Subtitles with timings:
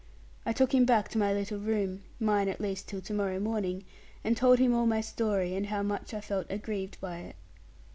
[0.47, 3.85] I took him back to my little room mine at least till to morrow morning
[4.23, 7.35] and told him all my story, and how much I felt aggrieved by it.